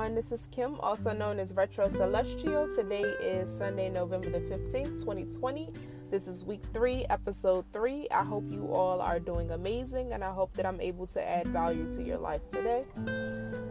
everyone. 0.00 0.14
This 0.14 0.32
is 0.32 0.48
Kim, 0.50 0.80
also 0.80 1.12
known 1.12 1.38
as 1.38 1.52
Retro 1.52 1.86
Celestial. 1.90 2.74
Today 2.74 3.02
is 3.02 3.54
Sunday, 3.54 3.90
November 3.90 4.30
the 4.30 4.38
15th, 4.38 4.98
2020. 5.00 5.68
This 6.10 6.26
is 6.26 6.42
week 6.42 6.62
three, 6.72 7.04
episode 7.10 7.66
three. 7.70 8.06
I 8.10 8.24
hope 8.24 8.44
you 8.50 8.72
all 8.72 9.02
are 9.02 9.20
doing 9.20 9.50
amazing 9.50 10.14
and 10.14 10.24
I 10.24 10.32
hope 10.32 10.54
that 10.54 10.64
I'm 10.64 10.80
able 10.80 11.06
to 11.08 11.28
add 11.28 11.48
value 11.48 11.92
to 11.92 12.02
your 12.02 12.16
life 12.16 12.40
today. 12.50 12.84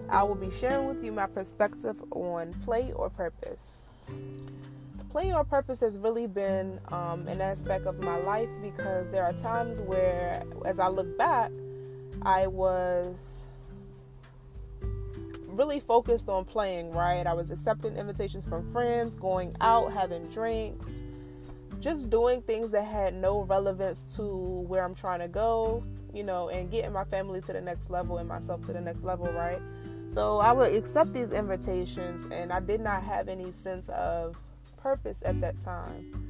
I 0.07 0.21
will 0.21 0.35
be 0.35 0.51
sharing 0.51 0.87
with 0.87 1.03
you 1.03 1.11
my 1.11 1.25
perspective 1.25 1.99
on 2.11 2.53
play 2.61 2.93
or 2.93 3.09
purpose. 3.09 3.79
Play 5.09 5.33
or 5.33 5.43
purpose 5.43 5.79
has 5.79 5.97
really 5.97 6.27
been 6.27 6.79
um, 6.89 7.27
an 7.27 7.41
aspect 7.41 7.87
of 7.87 8.03
my 8.03 8.19
life 8.19 8.49
because 8.61 9.09
there 9.09 9.23
are 9.23 9.33
times 9.33 9.81
where, 9.81 10.43
as 10.63 10.77
I 10.77 10.89
look 10.89 11.17
back, 11.17 11.51
I 12.21 12.45
was 12.45 13.38
really 15.59 15.81
focused 15.81 16.29
on 16.29 16.45
playing, 16.45 16.89
right? 16.91 17.27
I 17.27 17.33
was 17.33 17.51
accepting 17.51 17.97
invitations 17.97 18.47
from 18.47 18.71
friends, 18.71 19.13
going 19.13 19.53
out, 19.59 19.91
having 19.91 20.25
drinks, 20.29 20.87
just 21.81 22.09
doing 22.09 22.41
things 22.43 22.71
that 22.71 22.85
had 22.85 23.13
no 23.13 23.41
relevance 23.41 24.15
to 24.15 24.23
where 24.23 24.85
I'm 24.85 24.95
trying 24.95 25.19
to 25.19 25.27
go, 25.27 25.83
you 26.13 26.23
know, 26.23 26.47
and 26.47 26.71
getting 26.71 26.93
my 26.93 27.03
family 27.03 27.41
to 27.41 27.51
the 27.51 27.59
next 27.59 27.89
level 27.89 28.19
and 28.19 28.29
myself 28.29 28.65
to 28.67 28.73
the 28.73 28.79
next 28.79 29.03
level, 29.03 29.27
right? 29.33 29.59
So 30.07 30.39
I 30.39 30.53
would 30.53 30.73
accept 30.73 31.11
these 31.11 31.33
invitations, 31.33 32.25
and 32.31 32.53
I 32.53 32.61
did 32.61 32.79
not 32.79 33.03
have 33.03 33.27
any 33.27 33.51
sense 33.51 33.89
of 33.89 34.37
purpose 34.77 35.21
at 35.25 35.41
that 35.41 35.59
time. 35.59 36.25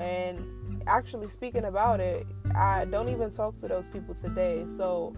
And 0.00 0.82
actually, 0.86 1.28
speaking 1.28 1.64
about 1.64 1.98
it, 2.00 2.26
I 2.54 2.84
don't 2.84 3.08
even 3.08 3.30
talk 3.30 3.56
to 3.58 3.68
those 3.68 3.88
people 3.88 4.14
today. 4.14 4.64
So 4.68 5.16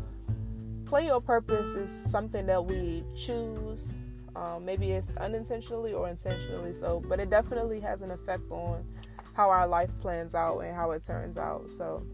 play 0.92 1.10
or 1.10 1.22
purpose 1.22 1.68
is 1.68 1.90
something 1.90 2.44
that 2.44 2.62
we 2.62 3.02
choose. 3.16 3.94
Um, 4.36 4.66
maybe 4.66 4.90
it's 4.90 5.16
unintentionally 5.16 5.94
or 5.94 6.06
intentionally 6.06 6.74
so, 6.74 7.02
but 7.08 7.18
it 7.18 7.30
definitely 7.30 7.80
has 7.80 8.02
an 8.02 8.10
effect 8.10 8.42
on 8.50 8.84
how 9.32 9.48
our 9.48 9.66
life 9.66 9.88
plans 10.02 10.34
out 10.34 10.58
and 10.58 10.76
how 10.76 10.90
it 10.90 11.02
turns 11.02 11.38
out. 11.38 11.70
So, 11.70 12.04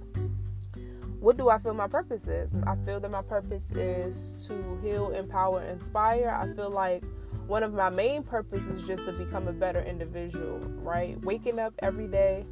what 1.18 1.36
do 1.36 1.48
I 1.48 1.58
feel 1.58 1.74
my 1.74 1.88
purpose 1.88 2.28
is? 2.28 2.54
I 2.68 2.76
feel 2.86 3.00
that 3.00 3.10
my 3.10 3.22
purpose 3.22 3.68
is 3.72 4.46
to 4.46 4.78
heal, 4.80 5.10
empower, 5.10 5.60
inspire. 5.64 6.30
I 6.30 6.54
feel 6.54 6.70
like 6.70 7.02
one 7.48 7.64
of 7.64 7.74
my 7.74 7.90
main 7.90 8.22
purposes 8.22 8.80
is 8.80 8.86
just 8.86 9.06
to 9.06 9.12
become 9.12 9.48
a 9.48 9.52
better 9.52 9.82
individual, 9.82 10.60
right? 10.84 11.20
Waking 11.24 11.58
up 11.58 11.74
every 11.80 12.06
day, 12.06 12.46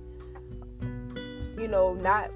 you 1.57 1.69
know, 1.69 1.95
not 1.95 2.33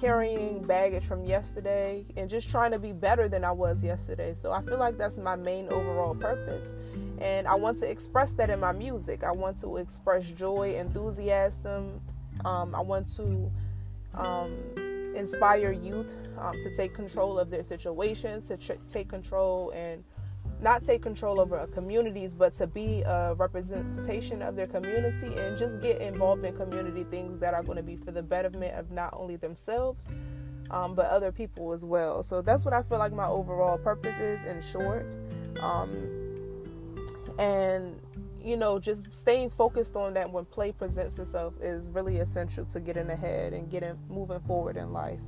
carrying 0.00 0.64
baggage 0.64 1.04
from 1.04 1.24
yesterday 1.24 2.04
and 2.16 2.30
just 2.30 2.48
trying 2.50 2.70
to 2.70 2.78
be 2.78 2.92
better 2.92 3.28
than 3.28 3.44
I 3.44 3.52
was 3.52 3.84
yesterday. 3.84 4.34
So 4.34 4.50
I 4.50 4.62
feel 4.62 4.78
like 4.78 4.96
that's 4.96 5.18
my 5.18 5.36
main 5.36 5.68
overall 5.68 6.14
purpose. 6.14 6.74
And 7.20 7.46
I 7.46 7.54
want 7.54 7.76
to 7.78 7.90
express 7.90 8.32
that 8.34 8.48
in 8.48 8.60
my 8.60 8.72
music. 8.72 9.22
I 9.22 9.32
want 9.32 9.58
to 9.58 9.76
express 9.76 10.26
joy, 10.26 10.74
enthusiasm. 10.76 12.00
Um, 12.44 12.74
I 12.74 12.80
want 12.80 13.14
to 13.16 13.50
um, 14.14 14.56
inspire 15.14 15.72
youth 15.72 16.12
um, 16.38 16.54
to 16.62 16.74
take 16.74 16.94
control 16.94 17.38
of 17.38 17.50
their 17.50 17.62
situations, 17.62 18.46
to 18.46 18.56
tr- 18.56 18.72
take 18.88 19.08
control 19.08 19.70
and 19.72 20.02
not 20.62 20.84
take 20.84 21.02
control 21.02 21.40
over 21.40 21.66
communities, 21.68 22.34
but 22.34 22.52
to 22.54 22.66
be 22.66 23.02
a 23.02 23.34
representation 23.34 24.42
of 24.42 24.56
their 24.56 24.66
community 24.66 25.34
and 25.38 25.56
just 25.56 25.80
get 25.80 26.00
involved 26.00 26.44
in 26.44 26.54
community 26.56 27.04
things 27.04 27.38
that 27.40 27.54
are 27.54 27.62
going 27.62 27.76
to 27.76 27.82
be 27.82 27.96
for 27.96 28.10
the 28.10 28.22
betterment 28.22 28.74
of 28.74 28.90
not 28.90 29.14
only 29.16 29.36
themselves, 29.36 30.10
um, 30.70 30.94
but 30.94 31.06
other 31.06 31.32
people 31.32 31.72
as 31.72 31.84
well. 31.84 32.22
So 32.22 32.42
that's 32.42 32.64
what 32.64 32.74
I 32.74 32.82
feel 32.82 32.98
like 32.98 33.12
my 33.12 33.26
overall 33.26 33.78
purpose 33.78 34.18
is 34.18 34.44
in 34.44 34.60
short. 34.60 35.06
Um, 35.60 35.90
and 37.38 37.98
you 38.42 38.56
know, 38.56 38.78
just 38.78 39.14
staying 39.14 39.50
focused 39.50 39.96
on 39.96 40.14
that 40.14 40.30
when 40.30 40.46
play 40.46 40.72
presents 40.72 41.18
itself 41.18 41.54
is 41.60 41.90
really 41.90 42.18
essential 42.18 42.64
to 42.66 42.80
getting 42.80 43.10
ahead 43.10 43.52
and 43.52 43.70
getting 43.70 43.98
moving 44.08 44.40
forward 44.40 44.76
in 44.76 44.92
life 44.92 45.20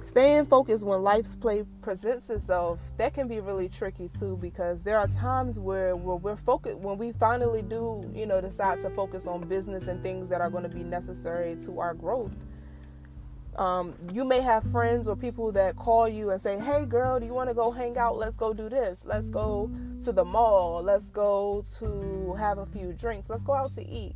staying 0.00 0.46
focused 0.46 0.86
when 0.86 1.02
life's 1.02 1.34
play 1.34 1.64
presents 1.82 2.30
itself 2.30 2.78
that 2.96 3.14
can 3.14 3.26
be 3.26 3.40
really 3.40 3.68
tricky 3.68 4.08
too 4.08 4.36
because 4.40 4.84
there 4.84 4.98
are 4.98 5.08
times 5.08 5.58
where, 5.58 5.96
where 5.96 6.16
we're 6.16 6.36
focused 6.36 6.78
when 6.78 6.96
we 6.98 7.12
finally 7.12 7.62
do 7.62 8.00
you 8.14 8.26
know 8.26 8.40
decide 8.40 8.78
to 8.80 8.88
focus 8.90 9.26
on 9.26 9.46
business 9.48 9.88
and 9.88 10.02
things 10.02 10.28
that 10.28 10.40
are 10.40 10.50
going 10.50 10.62
to 10.62 10.68
be 10.68 10.84
necessary 10.84 11.56
to 11.56 11.80
our 11.80 11.94
growth. 11.94 12.32
Um, 13.56 13.94
you 14.12 14.24
may 14.24 14.40
have 14.40 14.62
friends 14.70 15.08
or 15.08 15.16
people 15.16 15.50
that 15.52 15.74
call 15.74 16.08
you 16.08 16.30
and 16.30 16.40
say 16.40 16.60
hey 16.60 16.84
girl 16.84 17.18
do 17.18 17.26
you 17.26 17.34
want 17.34 17.50
to 17.50 17.54
go 17.54 17.72
hang 17.72 17.98
out? 17.98 18.16
Let's 18.16 18.36
go 18.36 18.54
do 18.54 18.68
this. 18.68 19.04
Let's 19.04 19.30
go 19.30 19.70
to 20.04 20.12
the 20.12 20.24
mall. 20.24 20.80
Let's 20.82 21.10
go 21.10 21.64
to 21.78 22.34
have 22.38 22.58
a 22.58 22.66
few 22.66 22.92
drinks. 22.92 23.28
Let's 23.28 23.42
go 23.42 23.54
out 23.54 23.72
to 23.72 23.86
eat 23.88 24.14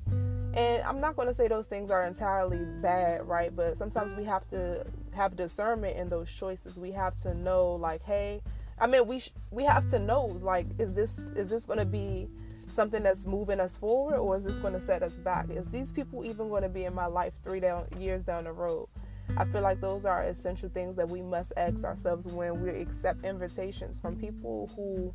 and 0.55 0.83
I'm 0.83 1.01
not 1.01 1.17
going 1.17 1.29
to 1.29 1.35
say 1.35 1.49
those 1.49 1.67
things 1.67 1.91
are 1.91 2.03
entirely 2.05 2.65
bad, 2.81 3.27
right? 3.27 3.55
But 3.55 3.79
sometimes 3.79 4.15
we 4.15 4.25
have 4.25 4.49
to 4.51 4.85
have 5.13 5.37
discernment 5.37 5.97
in 5.97 6.09
those 6.09 6.31
choices. 6.31 6.79
We 6.79 6.93
have 6.93 7.17
to 7.19 7.35
know, 7.35 7.73
like, 7.73 8.03
hey, 8.03 8.43
I 8.79 8.87
mean, 8.87 9.07
we 9.07 9.21
sh- 9.21 9.33
we 9.51 9.65
have 9.65 9.87
to 9.87 9.99
know, 9.99 10.27
like, 10.43 10.67
is 10.79 10.93
this 10.93 11.19
is 11.37 11.49
this 11.49 11.67
going 11.67 11.79
to 11.79 11.87
be 11.87 12.29
something 12.69 13.03
that's 13.03 13.25
moving 13.25 13.61
us 13.61 13.79
forward, 13.79 14.17
or 14.17 14.37
is 14.37 14.45
this 14.45 14.59
going 14.59 14.75
to 14.75 14.81
set 14.81 15.03
us 15.03 15.15
back? 15.15 15.49
Is 15.51 15.69
these 15.69 15.93
people 15.93 16.25
even 16.25 16.49
going 16.49 16.63
to 16.63 16.69
be 16.69 16.85
in 16.85 16.95
my 16.95 17.07
life 17.07 17.35
three 17.43 17.61
down 17.61 17.87
years 17.99 18.23
down 18.23 18.45
the 18.45 18.53
road? 18.53 18.89
I 19.37 19.45
feel 19.45 19.63
like 19.63 19.81
those 19.81 20.05
are 20.05 20.23
essential 20.25 20.69
things 20.69 20.97
that 20.97 21.09
we 21.09 21.23
must 21.23 21.53
ask 21.57 21.85
ourselves 21.85 22.27
when 22.27 22.63
we 22.63 22.71
accept 22.71 23.25
invitations 23.25 23.99
from 23.99 24.17
people 24.17 24.71
who 24.77 25.15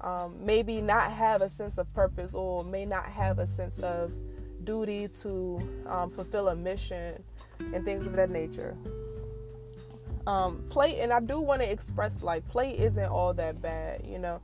um, 0.00 0.34
maybe 0.44 0.80
not 0.80 1.12
have 1.12 1.42
a 1.42 1.48
sense 1.48 1.78
of 1.78 1.92
purpose 1.94 2.34
or 2.34 2.64
may 2.64 2.84
not 2.84 3.06
have 3.06 3.38
a 3.38 3.46
sense 3.46 3.78
of 3.78 4.10
duty 4.64 5.08
to 5.22 5.60
um, 5.86 6.10
fulfill 6.10 6.48
a 6.48 6.56
mission 6.56 7.22
and 7.72 7.84
things 7.84 8.06
of 8.06 8.14
that 8.14 8.30
nature. 8.30 8.76
Um, 10.26 10.64
play, 10.68 11.00
and 11.00 11.12
I 11.12 11.20
do 11.20 11.40
want 11.40 11.62
to 11.62 11.70
express 11.70 12.22
like 12.22 12.46
play 12.48 12.78
isn't 12.78 13.04
all 13.06 13.34
that 13.34 13.60
bad, 13.60 14.04
you 14.06 14.18
know. 14.18 14.40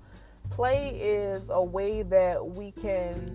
Play 0.50 0.90
is 0.90 1.50
a 1.50 1.62
way 1.62 2.02
that 2.02 2.44
we 2.44 2.72
can 2.72 3.30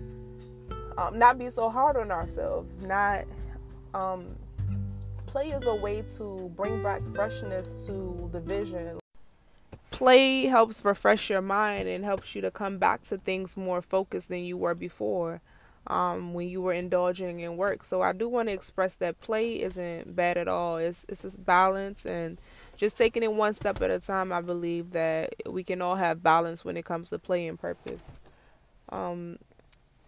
um, 0.98 1.18
not 1.18 1.38
be 1.38 1.48
so 1.48 1.70
hard 1.70 1.96
on 1.96 2.10
ourselves. 2.10 2.78
Not 2.80 3.24
um, 3.94 4.36
play 5.26 5.48
is 5.50 5.66
a 5.66 5.74
way 5.74 6.02
to 6.16 6.52
bring 6.56 6.82
back 6.82 7.02
freshness 7.14 7.86
to 7.86 8.28
the 8.32 8.40
vision. 8.40 8.98
Play 9.90 10.46
helps 10.46 10.84
refresh 10.84 11.30
your 11.30 11.40
mind 11.40 11.88
and 11.88 12.04
helps 12.04 12.34
you 12.34 12.42
to 12.42 12.50
come 12.50 12.78
back 12.78 13.04
to 13.04 13.16
things 13.16 13.56
more 13.56 13.80
focused 13.80 14.28
than 14.28 14.44
you 14.44 14.56
were 14.56 14.74
before 14.74 15.40
um, 15.86 16.34
when 16.34 16.48
you 16.48 16.62
were 16.62 16.72
indulging 16.72 17.40
in 17.40 17.56
work. 17.56 17.84
So 17.84 18.02
I 18.02 18.12
do 18.12 18.28
want 18.28 18.48
to 18.48 18.52
express 18.52 18.94
that 18.96 19.20
play 19.20 19.60
isn't 19.60 20.16
bad 20.16 20.36
at 20.36 20.48
all. 20.48 20.76
It's 20.78 21.04
it's 21.08 21.24
a 21.24 21.38
balance 21.38 22.06
and 22.06 22.38
just 22.76 22.96
taking 22.96 23.22
it 23.22 23.32
one 23.32 23.54
step 23.54 23.80
at 23.82 23.90
a 23.90 24.00
time. 24.00 24.32
I 24.32 24.40
believe 24.40 24.90
that 24.92 25.34
we 25.46 25.62
can 25.62 25.82
all 25.82 25.96
have 25.96 26.22
balance 26.22 26.64
when 26.64 26.76
it 26.76 26.84
comes 26.84 27.10
to 27.10 27.18
play 27.18 27.46
and 27.46 27.58
purpose. 27.58 28.18
Um, 28.88 29.38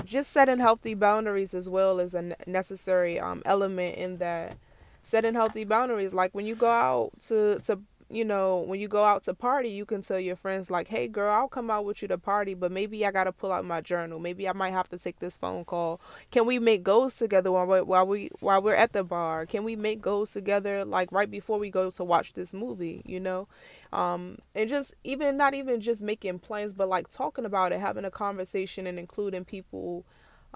just 0.05 0.33
setting 0.33 0.59
healthy 0.59 0.95
boundaries 0.95 1.55
as 1.55 1.69
well 1.69 2.01
is 2.01 2.15
a 2.15 2.37
necessary 2.47 3.19
um, 3.19 3.43
element 3.45 3.97
in 3.97 4.19
that 4.19 4.57
setting 5.03 5.35
healthy 5.35 5.65
boundaries. 5.65 6.15
Like 6.15 6.35
when 6.35 6.47
you 6.47 6.55
go 6.55 6.71
out 6.71 7.13
to 7.29 7.59
to 7.61 7.81
you 8.09 8.25
know, 8.25 8.59
when 8.59 8.79
you 8.79 8.87
go 8.87 9.05
out 9.05 9.25
to 9.25 9.35
party, 9.35 9.69
you 9.69 9.85
can 9.85 10.01
tell 10.01 10.21
your 10.21 10.37
friends 10.37 10.71
like, 10.71 10.87
"Hey, 10.89 11.09
girl, 11.09 11.33
I'll 11.33 11.49
come 11.49 11.71
out 11.71 11.85
with 11.85 12.03
you 12.03 12.09
to 12.09 12.19
party, 12.19 12.55
but 12.55 12.71
maybe 12.71 13.05
I 13.05 13.11
gotta 13.11 13.33
pull 13.33 13.51
out 13.51 13.65
my 13.65 13.81
journal. 13.81 14.21
Maybe 14.21 14.49
I 14.49 14.53
might 14.53 14.71
have 14.71 14.89
to 14.91 14.99
take 14.99 15.19
this 15.19 15.37
phone 15.37 15.65
call. 15.65 16.01
Can 16.31 16.47
we 16.47 16.61
make 16.61 16.85
goals 16.85 17.17
together 17.17 17.51
while 17.51 17.67
we 17.67 17.81
while 17.81 18.07
we 18.07 18.31
while 18.39 18.63
we're 18.63 18.77
at 18.77 18.93
the 18.93 19.03
bar? 19.03 19.45
Can 19.45 19.65
we 19.65 19.75
make 19.75 20.01
goals 20.01 20.33
together 20.33 20.85
like 20.85 21.11
right 21.11 21.29
before 21.31 21.59
we 21.59 21.69
go 21.69 21.91
to 21.91 22.05
watch 22.05 22.35
this 22.35 22.55
movie? 22.55 23.03
You 23.05 23.19
know, 23.19 23.49
um, 23.93 24.39
and 24.55 24.69
just 24.69 24.95
even 25.03 25.37
not 25.37 25.55
even 25.55 25.81
just 25.81 26.01
making 26.01 26.39
plans, 26.39 26.75
but 26.75 26.89
like 26.89 27.09
talking 27.09 27.45
about 27.45 27.73
it, 27.73 27.81
having 27.81 28.05
a 28.05 28.11
conversation, 28.11 28.87
and 28.87 29.01
including 29.01 29.45
people, 29.45 30.05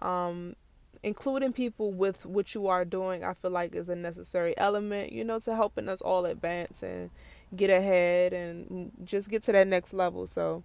um, 0.03 0.55
including 1.03 1.53
people 1.53 1.91
with 1.91 2.25
what 2.26 2.55
you 2.55 2.69
are 2.69 2.85
doing. 2.85 3.25
I 3.25 3.35
feel 3.35 3.50
like 3.50 3.75
is 3.75 3.88
a 3.88 3.96
necessary 3.96 4.56
element, 4.56 5.11
you 5.12 5.25
know, 5.25 5.41
to 5.41 5.56
helping 5.56 5.88
us 5.88 6.00
all 6.00 6.26
advance 6.26 6.85
and 6.85 7.11
get 7.55 7.70
ahead 7.70 8.32
and 8.32 8.93
just 9.05 9.31
get 9.31 9.43
to 9.44 9.52
that 9.52 9.67
next 9.67 9.93
level. 9.93 10.26
So 10.26 10.62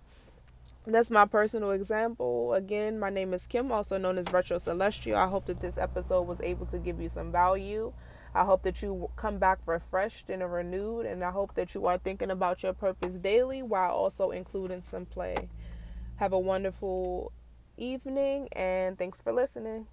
that's 0.85 1.09
my 1.09 1.25
personal 1.25 1.71
example. 1.71 2.53
Again, 2.53 2.99
my 2.99 3.09
name 3.09 3.33
is 3.33 3.47
Kim, 3.47 3.71
also 3.71 3.97
known 3.97 4.17
as 4.17 4.31
Retro 4.31 4.57
Celestial. 4.57 5.17
I 5.17 5.27
hope 5.27 5.45
that 5.45 5.59
this 5.59 5.77
episode 5.77 6.23
was 6.23 6.41
able 6.41 6.65
to 6.67 6.77
give 6.77 7.01
you 7.01 7.09
some 7.09 7.31
value. 7.31 7.91
I 8.35 8.43
hope 8.43 8.63
that 8.63 8.81
you 8.81 9.09
come 9.15 9.37
back 9.37 9.59
refreshed 9.65 10.29
and 10.29 10.43
renewed, 10.51 11.05
and 11.05 11.23
I 11.23 11.31
hope 11.31 11.55
that 11.55 11.73
you 11.73 11.85
are 11.87 11.97
thinking 11.97 12.29
about 12.29 12.63
your 12.63 12.73
purpose 12.73 13.15
daily 13.15 13.63
while 13.63 13.91
also 13.91 14.31
including 14.31 14.81
some 14.81 15.05
play. 15.05 15.49
Have 16.17 16.33
a 16.33 16.39
wonderful 16.39 17.31
evening, 17.77 18.49
and 18.51 18.97
thanks 18.97 19.21
for 19.21 19.31
listening. 19.31 19.87